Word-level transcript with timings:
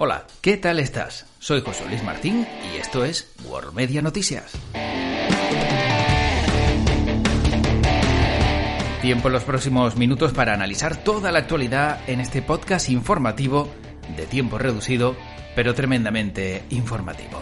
Hola, 0.00 0.26
¿qué 0.40 0.56
tal 0.56 0.78
estás? 0.78 1.26
Soy 1.40 1.60
José 1.60 1.84
Luis 1.88 2.04
Martín 2.04 2.46
y 2.72 2.78
esto 2.78 3.04
es 3.04 3.32
World 3.48 3.74
Media 3.74 4.00
Noticias. 4.00 4.52
Tiempo 9.02 9.28
en 9.28 9.32
los 9.32 9.44
próximos 9.44 9.96
minutos 9.96 10.32
para 10.32 10.54
analizar 10.54 10.96
toda 10.96 11.32
la 11.32 11.40
actualidad 11.40 12.00
en 12.08 12.20
este 12.20 12.42
podcast 12.42 12.88
informativo 12.90 13.68
de 14.16 14.26
tiempo 14.26 14.58
reducido, 14.58 15.16
pero 15.54 15.74
tremendamente 15.74 16.64
informativo. 16.70 17.38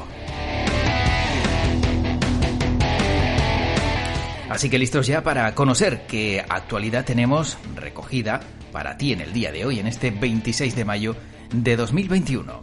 Así 4.49 4.71
que 4.71 4.79
listos 4.79 5.09
ya 5.09 5.23
para 5.23 5.53
conocer 5.55 6.07
qué 6.07 6.45
actualidad 6.49 7.05
tenemos 7.05 7.59
recogida 7.75 8.41
para 8.71 8.97
ti 8.97 9.13
en 9.13 9.21
el 9.21 9.33
día 9.33 9.51
de 9.51 9.65
hoy, 9.65 9.81
en 9.81 9.89
este 9.89 10.13
26 10.13 10.77
de 10.77 10.85
mayo 10.85 11.17
de 11.53 11.77
2021. 11.77 12.63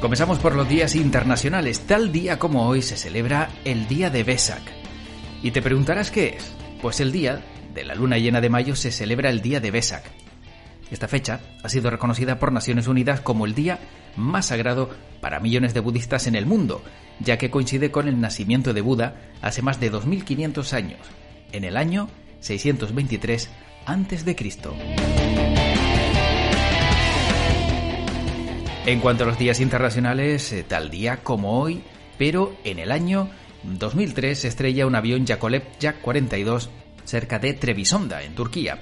Comenzamos 0.00 0.38
por 0.38 0.54
los 0.54 0.68
días 0.68 0.94
internacionales. 0.94 1.80
Tal 1.80 2.12
día 2.12 2.38
como 2.38 2.66
hoy 2.66 2.80
se 2.80 2.96
celebra 2.96 3.50
el 3.64 3.88
Día 3.88 4.08
de 4.08 4.24
Vesak. 4.24 4.62
Y 5.42 5.50
te 5.50 5.62
preguntarás 5.62 6.10
qué 6.10 6.36
es. 6.36 6.54
Pues 6.80 7.00
el 7.00 7.12
día 7.12 7.42
de 7.74 7.84
la 7.84 7.94
luna 7.94 8.16
llena 8.16 8.40
de 8.40 8.48
mayo 8.48 8.76
se 8.76 8.90
celebra 8.90 9.30
el 9.30 9.42
Día 9.42 9.60
de 9.60 9.70
Vesak. 9.70 10.04
Esta 10.90 11.08
fecha 11.08 11.40
ha 11.62 11.68
sido 11.68 11.90
reconocida 11.90 12.38
por 12.38 12.52
Naciones 12.52 12.86
Unidas 12.86 13.20
como 13.20 13.44
el 13.44 13.54
día 13.54 13.80
más 14.16 14.46
sagrado 14.46 14.90
para 15.20 15.40
millones 15.40 15.74
de 15.74 15.80
budistas 15.80 16.26
en 16.26 16.34
el 16.34 16.46
mundo, 16.46 16.82
ya 17.20 17.38
que 17.38 17.50
coincide 17.50 17.90
con 17.90 18.08
el 18.08 18.20
nacimiento 18.20 18.74
de 18.74 18.80
Buda 18.80 19.16
hace 19.42 19.62
más 19.62 19.80
de 19.80 19.90
2500 19.90 20.72
años, 20.72 21.00
en 21.52 21.64
el 21.64 21.76
año 21.76 22.08
623 22.40 23.50
a.C. 23.86 24.36
En 28.86 29.00
cuanto 29.00 29.24
a 29.24 29.26
los 29.26 29.38
días 29.38 29.60
internacionales, 29.60 30.52
eh, 30.52 30.64
tal 30.66 30.90
día 30.90 31.18
como 31.24 31.60
hoy, 31.60 31.82
pero 32.18 32.56
en 32.62 32.78
el 32.78 32.92
año 32.92 33.28
2003 33.64 34.38
se 34.38 34.48
estrella 34.48 34.86
un 34.86 34.94
avión 34.94 35.26
Yakolev 35.26 35.64
Jak-42 35.80 36.68
cerca 37.04 37.38
de 37.38 37.54
Trebisonda, 37.54 38.22
en 38.22 38.34
Turquía, 38.34 38.78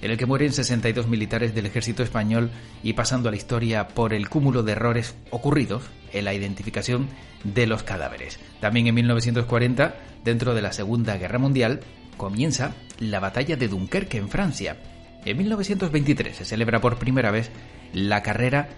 en 0.00 0.10
el 0.10 0.16
que 0.16 0.26
mueren 0.26 0.52
62 0.52 1.08
militares 1.08 1.54
del 1.54 1.66
ejército 1.66 2.02
español 2.02 2.50
y 2.82 2.92
pasando 2.92 3.28
a 3.28 3.32
la 3.32 3.36
historia 3.36 3.88
por 3.88 4.12
el 4.12 4.28
cúmulo 4.28 4.62
de 4.62 4.72
errores 4.72 5.14
ocurridos 5.30 5.84
en 6.12 6.24
la 6.24 6.34
identificación 6.34 7.08
de 7.44 7.66
los 7.66 7.82
cadáveres. 7.82 8.38
También 8.60 8.86
en 8.86 8.94
1940, 8.94 9.96
dentro 10.24 10.54
de 10.54 10.62
la 10.62 10.72
Segunda 10.72 11.16
Guerra 11.16 11.38
Mundial, 11.38 11.80
comienza 12.16 12.74
la 12.98 13.20
batalla 13.20 13.56
de 13.56 13.68
Dunkerque 13.68 14.18
en 14.18 14.28
Francia. 14.28 14.76
En 15.24 15.36
1923 15.36 16.36
se 16.36 16.44
celebra 16.44 16.80
por 16.80 16.98
primera 16.98 17.30
vez 17.30 17.50
la 17.92 18.22
carrera 18.22 18.68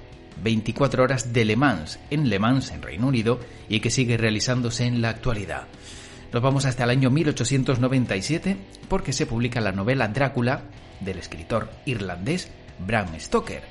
24 0.43 1.03
horas 1.03 1.33
de 1.33 1.45
Le 1.45 1.57
Mans 1.57 1.99
en 2.11 2.29
Le 2.29 2.39
Mans, 2.39 2.71
en 2.71 2.83
Reino 2.83 3.09
Unido, 3.09 3.41
y 3.69 3.81
que 3.81 3.91
sigue 3.91 4.17
realizándose 4.17 4.87
en 4.87 5.03
la 5.03 5.11
actualidad. 5.11 5.65
Nos 6.33 6.43
vamos 6.43 6.65
hasta 6.65 6.85
el 6.85 6.91
año 6.91 7.11
1897 7.11 8.57
porque 8.89 9.13
se 9.13 9.27
publica 9.27 9.61
la 9.61 9.73
novela 9.73 10.09
Drácula 10.09 10.63
del 11.01 11.19
escritor 11.19 11.71
irlandés 11.85 12.51
Bram 12.79 13.19
Stoker. 13.19 13.63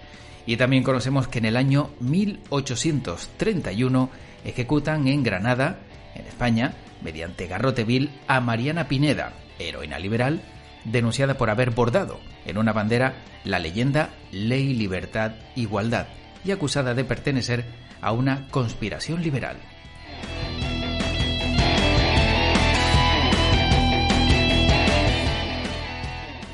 Y 0.46 0.58
también 0.58 0.84
conocemos 0.84 1.28
que 1.28 1.40
en 1.40 1.46
el 1.46 1.58
año 1.58 1.90
1831 2.00 4.10
ejecutan 4.44 5.08
en 5.08 5.24
Granada, 5.24 5.80
en 6.16 6.26
España, 6.26 6.74
mediante 7.02 7.48
garrote 7.48 7.84
vil, 7.84 8.12
a 8.28 8.42
Mariana 8.42 8.88
Pineda, 8.88 9.34
heroína 9.60 10.00
liberal, 10.00 10.42
denunciada 10.86 11.36
por 11.36 11.50
haber 11.50 11.72
bordado 11.72 12.20
en 12.46 12.58
una 12.58 12.74
bandera 12.74 13.16
la 13.44 13.60
leyenda 13.60 14.10
Ley, 14.32 14.74
Libertad, 14.74 15.34
Igualdad, 15.56 16.08
y 16.44 16.52
acusada 16.52 16.94
de 16.94 17.04
pertenecer 17.04 17.66
a 18.02 18.12
una 18.12 18.48
conspiración 18.50 19.22
liberal. 19.22 19.58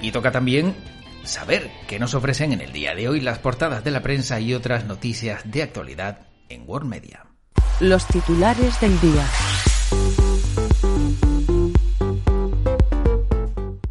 Y 0.06 0.12
toca 0.12 0.32
también 0.32 0.76
saber 1.24 1.72
qué 1.88 1.98
nos 1.98 2.14
ofrecen 2.14 2.54
en 2.54 2.62
el 2.62 2.72
día 2.72 2.94
de 2.94 3.10
hoy 3.10 3.22
las 3.22 3.40
portadas 3.40 3.84
de 3.84 3.90
la 3.90 4.04
prensa 4.04 4.40
y 4.40 4.54
otras 4.54 4.86
noticias 4.86 5.42
de 5.50 5.64
actualidad 5.64 6.28
en 6.48 6.62
World 6.68 6.88
Media. 6.88 7.26
Los 7.80 8.06
titulares 8.06 8.80
del 8.80 9.02
día. 9.02 9.28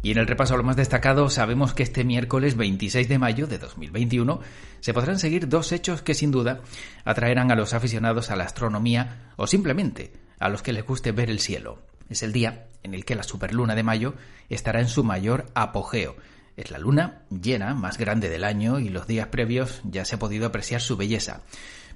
Y 0.01 0.11
en 0.11 0.17
el 0.17 0.27
repaso 0.27 0.53
a 0.53 0.57
lo 0.57 0.63
más 0.63 0.77
destacado, 0.77 1.29
sabemos 1.29 1.73
que 1.73 1.83
este 1.83 2.05
miércoles 2.05 2.55
26 2.55 3.09
de 3.09 3.19
mayo 3.19 3.45
de 3.45 3.57
2021 3.57 4.39
se 4.79 4.93
podrán 4.93 5.19
seguir 5.19 5.49
dos 5.49 5.73
hechos 5.73 6.01
que 6.01 6.13
sin 6.13 6.31
duda 6.31 6.61
atraerán 7.03 7.51
a 7.51 7.55
los 7.55 7.73
aficionados 7.73 8.31
a 8.31 8.37
la 8.37 8.45
astronomía 8.45 9.33
o 9.35 9.47
simplemente 9.47 10.13
a 10.39 10.47
los 10.47 10.61
que 10.61 10.71
les 10.71 10.85
guste 10.85 11.11
ver 11.11 11.29
el 11.29 11.41
cielo. 11.41 11.83
Es 12.09 12.23
el 12.23 12.33
día 12.33 12.67
en 12.83 12.93
el 12.93 13.05
que 13.05 13.15
la 13.15 13.23
superluna 13.23 13.75
de 13.75 13.83
mayo 13.83 14.13
estará 14.49 14.79
en 14.79 14.87
su 14.87 15.03
mayor 15.03 15.47
apogeo. 15.55 16.15
Es 16.55 16.71
la 16.71 16.77
luna 16.77 17.23
llena 17.29 17.73
más 17.73 17.97
grande 17.97 18.29
del 18.29 18.43
año 18.43 18.79
y 18.79 18.89
los 18.89 19.07
días 19.07 19.27
previos 19.27 19.81
ya 19.83 20.05
se 20.05 20.15
ha 20.15 20.19
podido 20.19 20.45
apreciar 20.45 20.81
su 20.81 20.95
belleza. 20.95 21.41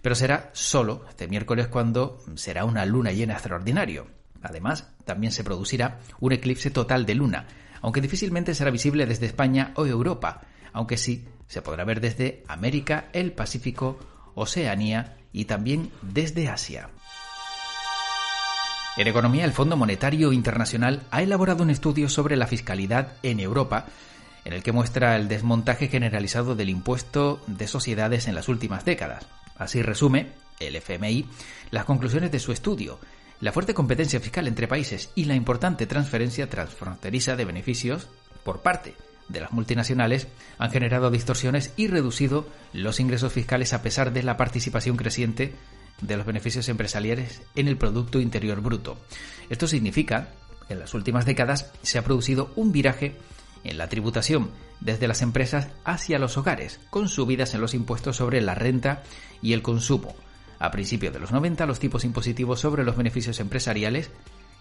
Pero 0.02 0.16
será 0.16 0.50
solo 0.53 1.06
este 1.09 1.28
miércoles 1.28 1.68
cuando 1.68 2.22
será 2.36 2.66
una 2.66 2.86
luna 2.86 3.12
llena 3.12 3.34
extraordinario. 3.34 4.08
Además, 4.42 4.90
también 5.06 5.31
se 5.31 5.44
producirá 5.44 6.00
un 6.20 6.31
eclipse 6.31 6.72
total 6.72 7.06
de 7.06 7.16
luna, 7.16 7.47
aunque 7.81 8.02
difícilmente 8.02 8.56
será 8.56 8.72
visible 8.72 9.06
desde 9.06 9.26
España 9.26 9.74
o 9.76 9.86
Europa, 9.86 10.41
aunque 10.74 10.97
sí 10.97 11.26
se 11.47 11.62
podrá 11.62 11.84
ver 11.84 12.00
desde 12.00 12.44
América, 12.47 13.09
el 13.14 13.34
Pacífico, 13.34 14.00
Oceanía 14.36 15.18
y 15.34 15.46
también 15.46 15.91
desde 16.02 16.47
Asia. 16.47 16.90
En 19.00 19.08
economía, 19.08 19.46
el 19.46 19.54
Fondo 19.54 19.78
Monetario 19.78 20.34
Internacional 20.34 21.04
ha 21.10 21.22
elaborado 21.22 21.64
un 21.64 21.70
estudio 21.70 22.10
sobre 22.10 22.36
la 22.36 22.48
fiscalidad 22.48 23.14
en 23.24 23.40
Europa, 23.40 23.86
en 24.44 24.52
el 24.52 24.62
que 24.62 24.74
muestra 24.74 25.16
el 25.16 25.30
desmontaje 25.30 25.88
generalizado 25.88 26.54
del 26.54 26.68
impuesto 26.68 27.42
de 27.48 27.66
sociedades 27.68 28.28
en 28.28 28.36
las 28.36 28.50
últimas 28.50 28.84
décadas. 28.84 29.26
Así 29.58 29.82
resume 29.82 30.34
el 30.59 30.76
FMI 30.76 31.30
las 31.72 31.86
conclusiones 31.86 32.30
de 32.30 32.40
su 32.40 32.52
estudio, 32.52 33.00
la 33.40 33.54
fuerte 33.54 33.74
competencia 33.74 34.20
fiscal 34.20 34.50
entre 34.50 34.68
países 34.68 35.12
y 35.16 35.24
la 35.24 35.36
importante 35.36 35.86
transferencia 35.86 36.50
transfronteriza 36.50 37.38
de 37.38 37.46
beneficios 37.46 38.09
por 38.44 38.64
parte 38.64 38.96
de 39.30 39.40
las 39.40 39.54
multinacionales 39.54 40.28
han 40.58 40.72
generado 40.72 41.09
distorsiones 41.09 41.72
y 41.78 41.88
reducido 41.88 42.50
los 42.74 43.00
ingresos 43.00 43.32
fiscales 43.32 43.72
a 43.72 43.82
pesar 43.82 44.12
de 44.12 44.24
la 44.24 44.36
participación 44.36 44.98
creciente 44.98 45.56
de 46.02 46.18
los 46.18 46.26
beneficios 46.26 46.70
empresariales 46.70 47.42
en 47.56 47.68
el 47.68 47.78
Producto 47.78 48.20
Interior 48.20 48.62
Bruto. 48.62 48.98
Esto 49.50 49.68
significa 49.68 50.30
que 50.68 50.74
en 50.74 50.80
las 50.80 50.94
últimas 50.94 51.26
décadas 51.26 51.72
se 51.82 51.98
ha 51.98 52.04
producido 52.04 52.52
un 52.56 52.72
viraje 52.72 53.18
en 53.64 53.78
la 53.78 53.90
tributación 53.90 54.52
desde 54.80 55.08
las 55.08 55.22
empresas 55.22 55.68
hacia 55.84 56.20
los 56.20 56.38
hogares, 56.38 56.80
con 56.90 57.09
subidas 57.09 57.54
en 57.54 57.62
los 57.62 57.74
impuestos 57.74 58.16
sobre 58.16 58.42
la 58.42 58.56
renta 58.56 59.04
y 59.42 59.54
el 59.54 59.62
consumo, 59.62 60.16
a 60.59 60.72
principios 60.72 61.14
de 61.14 61.20
los 61.20 61.32
90, 61.32 61.66
los 61.66 61.80
tipos 61.80 62.04
impositivos 62.04 62.59
sobre 62.59 62.84
los 62.84 62.98
beneficios 62.98 63.40
empresariales 63.40 64.12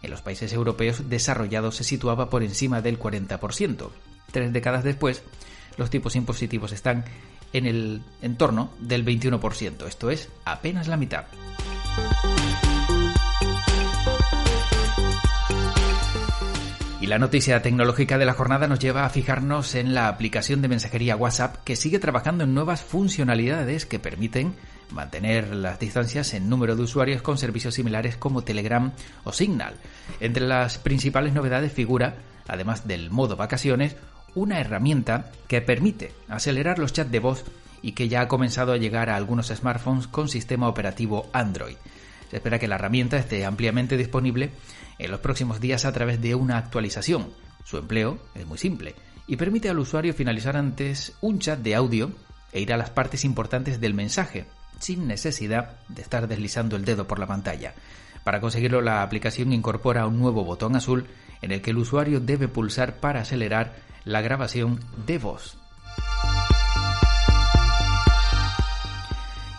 en 0.02 0.10
los 0.10 0.22
países 0.22 0.52
europeos 0.52 1.08
desarrollados 1.08 1.76
se 1.76 1.84
situaba 1.84 2.30
por 2.30 2.42
encima 2.42 2.80
del 2.80 2.98
40%. 2.98 3.90
Tres 4.30 4.52
décadas 4.52 4.84
después, 4.84 5.22
los 5.76 5.90
tipos 5.90 6.14
impositivos 6.14 6.72
están 6.72 7.04
en 7.52 7.66
el 7.66 8.02
entorno 8.22 8.70
del 8.78 9.04
21%, 9.04 9.86
esto 9.86 10.10
es 10.10 10.28
apenas 10.44 10.88
la 10.88 10.96
mitad. 10.96 11.24
Y 17.00 17.06
la 17.06 17.18
noticia 17.18 17.62
tecnológica 17.62 18.18
de 18.18 18.26
la 18.26 18.34
jornada 18.34 18.66
nos 18.66 18.80
lleva 18.80 19.04
a 19.04 19.10
fijarnos 19.10 19.76
en 19.76 19.94
la 19.94 20.08
aplicación 20.08 20.62
de 20.62 20.68
mensajería 20.68 21.16
WhatsApp 21.16 21.62
que 21.62 21.76
sigue 21.76 22.00
trabajando 22.00 22.42
en 22.42 22.54
nuevas 22.54 22.82
funcionalidades 22.82 23.86
que 23.86 24.00
permiten 24.00 24.54
mantener 24.90 25.54
las 25.54 25.78
distancias 25.78 26.34
en 26.34 26.48
número 26.48 26.74
de 26.74 26.82
usuarios 26.82 27.22
con 27.22 27.38
servicios 27.38 27.74
similares 27.74 28.16
como 28.16 28.42
Telegram 28.42 28.92
o 29.22 29.32
Signal. 29.32 29.74
Entre 30.18 30.44
las 30.44 30.78
principales 30.78 31.34
novedades 31.34 31.72
figura, 31.72 32.16
además 32.48 32.88
del 32.88 33.10
modo 33.10 33.36
vacaciones, 33.36 33.94
una 34.34 34.60
herramienta 34.60 35.32
que 35.46 35.60
permite 35.60 36.12
acelerar 36.28 36.78
los 36.78 36.92
chats 36.92 37.10
de 37.10 37.20
voz 37.20 37.44
y 37.82 37.92
que 37.92 38.08
ya 38.08 38.22
ha 38.22 38.28
comenzado 38.28 38.72
a 38.72 38.76
llegar 38.76 39.10
a 39.10 39.16
algunos 39.16 39.48
smartphones 39.48 40.06
con 40.06 40.28
sistema 40.28 40.68
operativo 40.68 41.28
Android. 41.32 41.76
Se 42.30 42.36
espera 42.36 42.58
que 42.58 42.68
la 42.68 42.74
herramienta 42.74 43.16
esté 43.16 43.44
ampliamente 43.44 43.96
disponible 43.96 44.50
en 44.98 45.10
los 45.10 45.20
próximos 45.20 45.60
días 45.60 45.84
a 45.84 45.92
través 45.92 46.20
de 46.20 46.34
una 46.34 46.58
actualización. 46.58 47.28
Su 47.64 47.78
empleo 47.78 48.18
es 48.34 48.46
muy 48.46 48.58
simple 48.58 48.94
y 49.26 49.36
permite 49.36 49.68
al 49.68 49.78
usuario 49.78 50.14
finalizar 50.14 50.56
antes 50.56 51.14
un 51.20 51.38
chat 51.38 51.60
de 51.60 51.74
audio 51.74 52.12
e 52.52 52.60
ir 52.60 52.72
a 52.72 52.76
las 52.76 52.90
partes 52.90 53.24
importantes 53.24 53.80
del 53.80 53.94
mensaje, 53.94 54.46
sin 54.78 55.06
necesidad 55.06 55.76
de 55.88 56.02
estar 56.02 56.28
deslizando 56.28 56.76
el 56.76 56.84
dedo 56.84 57.06
por 57.06 57.18
la 57.18 57.26
pantalla. 57.26 57.74
Para 58.24 58.40
conseguirlo, 58.40 58.80
la 58.80 59.02
aplicación 59.02 59.52
incorpora 59.52 60.06
un 60.06 60.18
nuevo 60.18 60.44
botón 60.44 60.76
azul 60.76 61.06
en 61.40 61.52
el 61.52 61.62
que 61.62 61.70
el 61.70 61.78
usuario 61.78 62.20
debe 62.20 62.48
pulsar 62.48 62.96
para 62.96 63.20
acelerar 63.20 63.76
la 64.08 64.22
grabación 64.22 64.80
de 65.06 65.18
voz. 65.18 65.58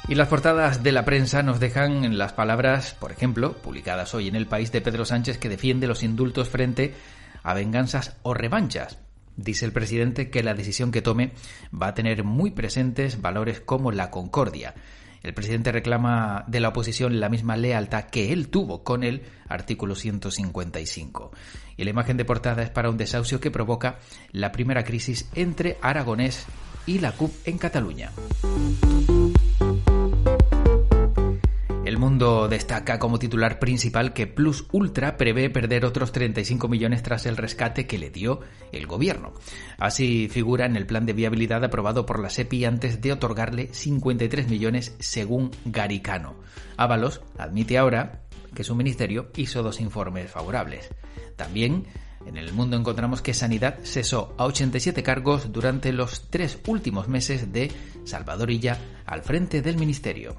Y 0.08 0.16
las 0.16 0.28
portadas 0.28 0.82
de 0.82 0.92
la 0.92 1.06
prensa 1.06 1.44
nos 1.44 1.60
dejan 1.60 2.18
las 2.18 2.34
palabras, 2.34 2.96
por 3.00 3.12
ejemplo, 3.12 3.54
publicadas 3.54 4.16
hoy 4.16 4.28
en 4.28 4.36
El 4.36 4.48
País 4.48 4.72
de 4.72 4.82
Pedro 4.82 5.06
Sánchez 5.06 5.38
que 5.38 5.50
defiende 5.50 5.86
los 5.86 6.02
indultos 6.02 6.50
frente 6.50 6.96
a 7.44 7.54
venganzas 7.54 8.18
o 8.24 8.34
revanchas. 8.34 8.98
Dice 9.38 9.66
el 9.66 9.72
presidente 9.72 10.32
que 10.32 10.42
la 10.42 10.56
decisión 10.56 10.92
que 10.92 11.04
tome 11.04 11.34
va 11.72 11.90
a 11.90 11.94
tener 11.94 12.24
muy 12.24 12.50
presentes 12.50 13.22
valores 13.22 13.62
como 13.62 13.92
la 13.92 14.10
concordia. 14.10 14.74
El 15.24 15.34
presidente 15.34 15.72
reclama 15.72 16.46
de 16.48 16.60
la 16.60 16.70
oposición 16.70 17.20
la 17.20 17.30
misma 17.30 17.58
lealtad 17.58 18.06
que 18.06 18.32
él 18.32 18.50
tuvo 18.50 18.84
con 18.84 19.04
el 19.04 19.24
artículo 19.48 19.96
155. 19.96 21.32
Y 21.78 21.84
la 21.84 21.90
imagen 21.90 22.18
de 22.18 22.26
portada 22.26 22.64
es 22.64 22.70
para 22.70 22.90
un 22.90 22.98
desahucio 22.98 23.40
que 23.40 23.52
provoca 23.52 24.00
la 24.32 24.52
primera 24.52 24.84
crisis 24.84 25.30
entre 25.36 25.78
Aragonés 25.82 26.46
y 26.86 27.00
la 27.00 27.12
CUP 27.12 27.32
en 27.46 27.58
Cataluña. 27.58 28.12
El 32.00 32.06
mundo 32.06 32.48
destaca 32.48 32.98
como 32.98 33.20
titular 33.20 33.60
principal 33.60 34.14
que 34.14 34.26
Plus 34.26 34.66
Ultra 34.72 35.18
prevé 35.18 35.50
perder 35.50 35.84
otros 35.84 36.14
35 36.14 36.70
millones 36.70 37.04
tras 37.04 37.26
el 37.26 37.36
rescate 37.36 37.88
que 37.88 37.98
le 37.98 38.10
dio 38.10 38.40
el 38.72 38.88
gobierno. 38.88 39.34
Así 39.78 40.30
figura 40.30 40.66
en 40.66 40.78
el 40.78 40.86
plan 40.86 41.06
de 41.06 41.12
viabilidad 41.12 41.62
aprobado 41.62 42.06
por 42.06 42.22
la 42.22 42.30
SEPI 42.30 42.64
antes 42.64 43.02
de 43.02 43.12
otorgarle 43.12 43.68
53 43.74 44.48
millones 44.48 44.96
según 45.00 45.52
Garicano. 45.66 46.36
Ábalos 46.78 47.20
admite 47.38 47.78
ahora 47.78 48.22
que 48.56 48.64
su 48.64 48.76
ministerio 48.76 49.30
hizo 49.36 49.62
dos 49.62 49.82
informes 49.82 50.32
favorables. 50.32 50.88
También 51.36 51.86
en 52.26 52.38
el 52.38 52.54
mundo 52.54 52.78
encontramos 52.78 53.22
que 53.22 53.34
Sanidad 53.34 53.78
cesó 53.84 54.36
a 54.38 54.46
87 54.46 55.04
cargos 55.04 55.52
durante 55.52 55.92
los 55.92 56.30
tres 56.30 56.60
últimos 56.66 57.10
meses 57.10 57.52
de 57.52 57.74
Salvador 58.06 58.52
Illa 58.52 58.78
al 59.06 59.22
frente 59.22 59.62
del 59.62 59.76
ministerio. 59.76 60.38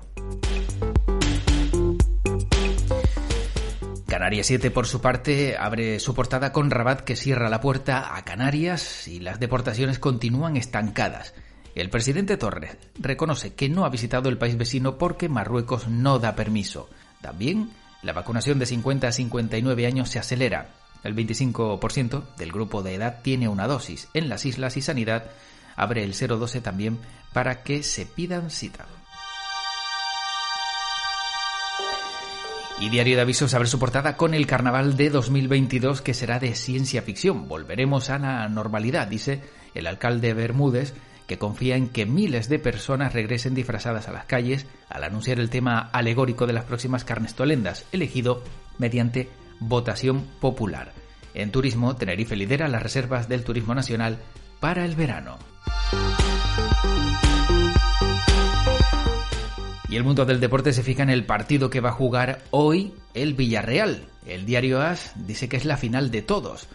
Canarias 4.20 4.48
7, 4.48 4.70
por 4.70 4.86
su 4.86 5.00
parte, 5.00 5.56
abre 5.56 5.98
su 5.98 6.14
portada 6.14 6.52
con 6.52 6.70
Rabat 6.70 7.00
que 7.00 7.16
cierra 7.16 7.48
la 7.48 7.62
puerta 7.62 8.14
a 8.14 8.22
Canarias 8.22 9.08
y 9.08 9.18
las 9.18 9.40
deportaciones 9.40 9.98
continúan 9.98 10.58
estancadas. 10.58 11.32
El 11.74 11.88
presidente 11.88 12.36
Torres 12.36 12.76
reconoce 12.98 13.54
que 13.54 13.70
no 13.70 13.86
ha 13.86 13.88
visitado 13.88 14.28
el 14.28 14.36
país 14.36 14.58
vecino 14.58 14.98
porque 14.98 15.30
Marruecos 15.30 15.88
no 15.88 16.18
da 16.18 16.36
permiso. 16.36 16.90
También 17.22 17.70
la 18.02 18.12
vacunación 18.12 18.58
de 18.58 18.66
50 18.66 19.08
a 19.08 19.12
59 19.12 19.86
años 19.86 20.10
se 20.10 20.18
acelera. 20.18 20.68
El 21.02 21.16
25% 21.16 22.34
del 22.36 22.52
grupo 22.52 22.82
de 22.82 22.96
edad 22.96 23.22
tiene 23.22 23.48
una 23.48 23.66
dosis 23.66 24.08
en 24.12 24.28
las 24.28 24.44
islas 24.44 24.76
y 24.76 24.82
Sanidad 24.82 25.30
abre 25.76 26.04
el 26.04 26.12
012 26.12 26.60
también 26.60 26.98
para 27.32 27.62
que 27.62 27.82
se 27.82 28.04
pidan 28.04 28.50
cita. 28.50 28.86
Y 32.80 32.88
Diario 32.88 33.16
de 33.16 33.22
Avisos 33.22 33.52
abre 33.52 33.68
su 33.68 33.78
portada 33.78 34.16
con 34.16 34.32
el 34.32 34.46
carnaval 34.46 34.96
de 34.96 35.10
2022 35.10 36.00
que 36.00 36.14
será 36.14 36.38
de 36.38 36.54
ciencia 36.54 37.02
ficción. 37.02 37.46
Volveremos 37.46 38.08
a 38.08 38.18
la 38.18 38.48
normalidad, 38.48 39.06
dice 39.06 39.42
el 39.74 39.86
alcalde 39.86 40.32
Bermúdez, 40.32 40.94
que 41.26 41.36
confía 41.36 41.76
en 41.76 41.90
que 41.90 42.06
miles 42.06 42.48
de 42.48 42.58
personas 42.58 43.12
regresen 43.12 43.54
disfrazadas 43.54 44.08
a 44.08 44.12
las 44.12 44.24
calles 44.24 44.66
al 44.88 45.04
anunciar 45.04 45.38
el 45.40 45.50
tema 45.50 45.90
alegórico 45.92 46.46
de 46.46 46.54
las 46.54 46.64
próximas 46.64 47.04
carnestolendas, 47.04 47.84
elegido 47.92 48.42
mediante 48.78 49.28
votación 49.60 50.26
popular. 50.40 50.94
En 51.34 51.52
turismo, 51.52 51.96
Tenerife 51.96 52.34
lidera 52.34 52.66
las 52.66 52.82
reservas 52.82 53.28
del 53.28 53.44
turismo 53.44 53.74
nacional 53.74 54.16
para 54.58 54.86
el 54.86 54.96
verano. 54.96 55.38
Y 59.90 59.96
el 59.96 60.04
mundo 60.04 60.24
del 60.24 60.38
deporte 60.38 60.72
se 60.72 60.84
fija 60.84 61.02
en 61.02 61.10
el 61.10 61.24
partido 61.24 61.68
que 61.68 61.80
va 61.80 61.88
a 61.88 61.92
jugar 61.92 62.42
hoy 62.52 62.94
el 63.12 63.34
Villarreal. 63.34 64.04
El 64.24 64.46
diario 64.46 64.80
AS 64.80 65.14
dice 65.16 65.48
que 65.48 65.56
es 65.56 65.64
la 65.64 65.76
final 65.76 66.12
de 66.12 66.22
todos. 66.22 66.68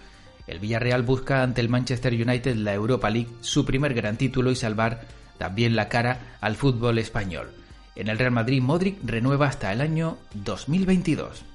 El 0.47 0.59
Villarreal 0.59 1.01
busca 1.01 1.41
ante 1.41 1.61
el 1.61 1.69
Manchester 1.69 2.13
United 2.13 2.57
la 2.57 2.73
Europa 2.73 3.09
League 3.09 3.29
su 3.39 3.63
primer 3.63 3.93
gran 3.93 4.17
título 4.17 4.51
y 4.51 4.55
salvar 4.57 5.05
también 5.37 5.77
la 5.77 5.87
cara 5.87 6.35
al 6.41 6.57
fútbol 6.57 6.97
español. 6.97 7.51
En 7.95 8.09
el 8.09 8.17
Real 8.17 8.31
Madrid, 8.31 8.61
Modric 8.61 8.97
renueva 9.05 9.47
hasta 9.47 9.71
el 9.71 9.79
año 9.79 10.17
2022. 10.33 11.45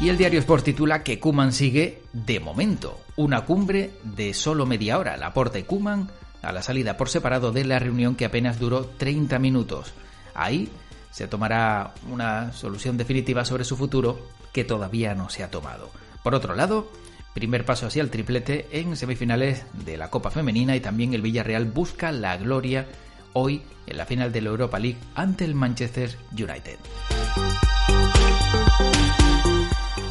Y 0.00 0.08
el 0.08 0.16
diario 0.16 0.40
Sport 0.40 0.64
titula 0.64 1.02
que 1.02 1.20
Kuman 1.20 1.52
sigue 1.52 2.04
de 2.14 2.40
momento, 2.40 3.02
una 3.16 3.44
cumbre 3.44 3.90
de 4.02 4.32
solo 4.32 4.64
media 4.64 4.98
hora. 4.98 5.18
La 5.18 5.34
Porta 5.34 5.58
y 5.58 5.64
Kuman 5.64 6.08
a 6.42 6.52
la 6.52 6.62
salida 6.62 6.96
por 6.96 7.08
separado 7.08 7.52
de 7.52 7.64
la 7.64 7.78
reunión 7.78 8.16
que 8.16 8.24
apenas 8.24 8.58
duró 8.58 8.86
30 8.86 9.38
minutos. 9.38 9.92
Ahí 10.34 10.70
se 11.10 11.28
tomará 11.28 11.94
una 12.08 12.52
solución 12.52 12.96
definitiva 12.96 13.44
sobre 13.44 13.64
su 13.64 13.76
futuro 13.76 14.28
que 14.52 14.64
todavía 14.64 15.14
no 15.14 15.28
se 15.28 15.42
ha 15.42 15.50
tomado. 15.50 15.90
Por 16.22 16.34
otro 16.34 16.54
lado, 16.54 16.90
primer 17.34 17.64
paso 17.64 17.86
hacia 17.86 18.02
el 18.02 18.10
triplete 18.10 18.68
en 18.72 18.96
semifinales 18.96 19.64
de 19.84 19.96
la 19.96 20.10
Copa 20.10 20.30
Femenina 20.30 20.76
y 20.76 20.80
también 20.80 21.14
el 21.14 21.22
Villarreal 21.22 21.64
busca 21.64 22.12
la 22.12 22.36
gloria 22.36 22.86
hoy 23.32 23.62
en 23.86 23.96
la 23.96 24.06
final 24.06 24.32
de 24.32 24.40
la 24.40 24.50
Europa 24.50 24.78
League 24.78 24.98
ante 25.14 25.44
el 25.44 25.54
Manchester 25.54 26.16
United. 26.32 26.78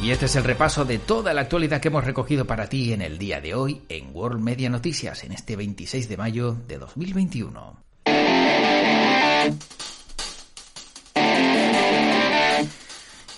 Y 0.02 0.12
este 0.12 0.24
es 0.26 0.36
el 0.36 0.44
repaso 0.44 0.86
de 0.86 0.98
toda 0.98 1.34
la 1.34 1.42
actualidad 1.42 1.78
que 1.80 1.88
hemos 1.88 2.04
recogido 2.04 2.46
para 2.46 2.68
ti 2.68 2.94
en 2.94 3.02
el 3.02 3.18
día 3.18 3.42
de 3.42 3.54
hoy 3.54 3.82
en 3.90 4.16
World 4.16 4.40
Media 4.40 4.70
Noticias, 4.70 5.24
en 5.24 5.32
este 5.32 5.56
26 5.56 6.08
de 6.08 6.16
mayo 6.16 6.56
de 6.66 6.78
2021. 6.78 7.76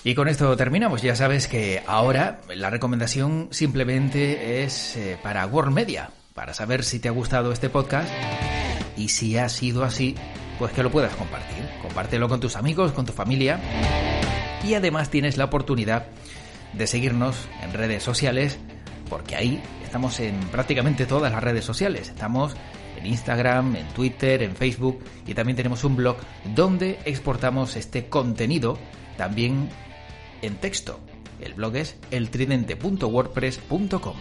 Y 0.04 0.14
con 0.14 0.28
esto 0.28 0.56
terminamos. 0.56 1.02
Ya 1.02 1.16
sabes 1.16 1.48
que 1.48 1.82
ahora 1.84 2.40
la 2.54 2.70
recomendación 2.70 3.48
simplemente 3.50 4.62
es 4.62 4.96
eh, 4.96 5.18
para 5.20 5.44
World 5.46 5.74
Media, 5.74 6.10
para 6.32 6.54
saber 6.54 6.84
si 6.84 7.00
te 7.00 7.08
ha 7.08 7.12
gustado 7.12 7.50
este 7.50 7.70
podcast 7.70 8.08
y 8.96 9.08
si 9.08 9.36
ha 9.36 9.48
sido 9.48 9.82
así, 9.82 10.14
pues 10.60 10.72
que 10.72 10.84
lo 10.84 10.92
puedas 10.92 11.14
compartir. 11.16 11.68
Compártelo 11.82 12.28
con 12.28 12.38
tus 12.38 12.54
amigos, 12.54 12.92
con 12.92 13.04
tu 13.04 13.12
familia. 13.12 13.58
Y 14.64 14.74
además 14.74 15.10
tienes 15.10 15.36
la 15.36 15.46
oportunidad 15.46 16.06
de 16.72 16.86
seguirnos 16.86 17.48
en 17.62 17.72
redes 17.72 18.02
sociales, 18.02 18.58
porque 19.08 19.36
ahí 19.36 19.62
estamos 19.84 20.18
en 20.20 20.38
prácticamente 20.48 21.06
todas 21.06 21.32
las 21.32 21.42
redes 21.42 21.64
sociales. 21.64 22.08
Estamos 22.08 22.54
en 22.96 23.06
Instagram, 23.06 23.76
en 23.76 23.86
Twitter, 23.88 24.42
en 24.42 24.56
Facebook 24.56 25.00
y 25.26 25.34
también 25.34 25.56
tenemos 25.56 25.84
un 25.84 25.96
blog 25.96 26.16
donde 26.54 26.98
exportamos 27.04 27.76
este 27.76 28.08
contenido 28.08 28.78
también 29.16 29.68
en 30.40 30.56
texto. 30.56 31.00
El 31.40 31.54
blog 31.54 31.76
es 31.76 31.96
eltridente.wordpress.com. 32.10 34.16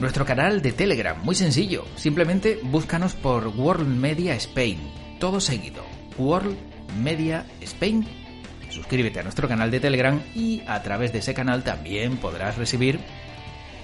Nuestro 0.00 0.24
canal 0.24 0.62
de 0.62 0.72
Telegram, 0.72 1.22
muy 1.22 1.36
sencillo. 1.36 1.84
Simplemente 1.94 2.58
búscanos 2.60 3.14
por 3.14 3.46
World 3.46 3.86
Media 3.86 4.34
Spain. 4.34 4.80
Todo 5.20 5.40
seguido. 5.40 5.84
World 6.18 6.56
Media 7.00 7.46
Spain 7.60 8.04
suscríbete 8.72 9.20
a 9.20 9.22
nuestro 9.22 9.48
canal 9.48 9.70
de 9.70 9.80
Telegram 9.80 10.20
y 10.34 10.62
a 10.66 10.82
través 10.82 11.12
de 11.12 11.20
ese 11.20 11.34
canal 11.34 11.62
también 11.62 12.16
podrás 12.16 12.56
recibir 12.56 12.98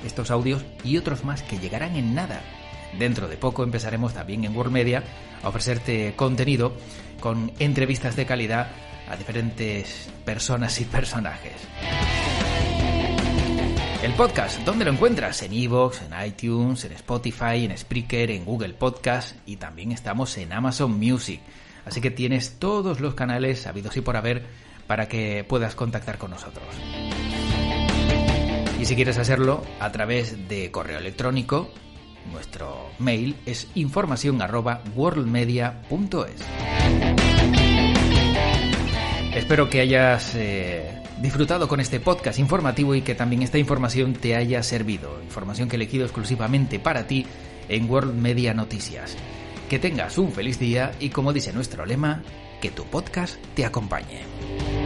estos 0.04 0.30
audios 0.30 0.64
y 0.85 0.97
otros 0.97 1.25
más 1.25 1.42
que 1.42 1.59
llegarán 1.59 1.97
en 1.97 2.14
nada. 2.14 2.40
Dentro 2.99 3.28
de 3.28 3.37
poco 3.37 3.62
empezaremos 3.62 4.14
también 4.14 4.45
en 4.45 4.57
World 4.57 4.73
Media 4.73 5.04
a 5.42 5.49
ofrecerte 5.49 6.14
contenido 6.16 6.73
con 7.21 7.52
entrevistas 7.59 8.16
de 8.16 8.26
calidad 8.26 8.68
a 9.09 9.16
diferentes 9.16 10.11
personas 10.25 10.80
y 10.80 10.85
personajes. 10.85 11.52
El 14.02 14.12
podcast, 14.12 14.61
¿dónde 14.61 14.85
lo 14.85 14.92
encuentras? 14.92 15.42
En 15.42 15.52
Evox, 15.52 16.02
en 16.02 16.26
iTunes, 16.26 16.85
en 16.85 16.92
Spotify, 16.92 17.64
en 17.64 17.76
Spreaker, 17.76 18.30
en 18.30 18.45
Google 18.45 18.75
Podcast 18.75 19.37
y 19.45 19.57
también 19.57 19.92
estamos 19.92 20.38
en 20.38 20.52
Amazon 20.52 20.99
Music. 20.99 21.40
Así 21.85 22.00
que 22.00 22.11
tienes 22.11 22.59
todos 22.59 23.00
los 23.00 23.14
canales 23.14 23.66
habidos 23.66 23.97
y 23.97 24.00
por 24.00 24.16
haber 24.16 24.67
para 24.88 25.07
que 25.07 25.45
puedas 25.45 25.76
contactar 25.76 26.18
con 26.18 26.33
nosotros. 26.33 26.66
Y 28.80 28.85
si 28.85 28.97
quieres 28.97 29.18
hacerlo 29.18 29.62
a 29.78 29.92
través 29.92 30.49
de 30.49 30.73
correo 30.73 30.99
electrónico, 30.99 31.71
nuestro 32.33 32.90
mail 32.99 33.37
es 33.47 33.68
información 33.75 34.40
worldmedia.es. 34.97 36.40
Espero 39.35 39.68
que 39.68 39.80
hayas 39.80 40.35
eh, 40.35 41.02
disfrutado 41.21 41.68
con 41.68 41.80
este 41.80 42.00
podcast 42.00 42.38
informativo 42.38 42.95
y 42.95 43.02
que 43.02 43.14
también 43.14 43.42
esta 43.42 43.59
información 43.59 44.14
te 44.14 44.37
haya 44.37 44.62
servido. 44.62 45.21
Información 45.23 45.68
que 45.68 45.76
he 45.76 45.78
elegido 45.78 46.04
exclusivamente 46.04 46.78
para 46.78 47.07
ti 47.07 47.26
en 47.68 47.90
World 47.90 48.14
Media 48.14 48.54
Noticias. 48.54 49.16
Que 49.68 49.78
tengas 49.78 50.18
un 50.18 50.33
feliz 50.33 50.59
día 50.59 50.92
y 50.99 51.11
como 51.11 51.33
dice 51.33 51.52
nuestro 51.52 51.85
lema, 51.85 52.23
que 52.61 52.71
tu 52.71 52.85
podcast 52.85 53.37
te 53.54 53.64
acompañe. 53.64 54.77